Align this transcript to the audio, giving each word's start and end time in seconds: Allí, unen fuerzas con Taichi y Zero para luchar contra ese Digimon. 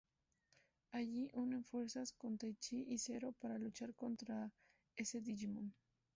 Allí, 0.93 1.29
unen 1.35 1.63
fuerzas 1.63 2.11
con 2.13 2.35
Taichi 2.39 2.85
y 2.89 2.97
Zero 2.97 3.33
para 3.33 3.59
luchar 3.59 3.93
contra 3.93 4.51
ese 4.95 5.21
Digimon. 5.21 5.75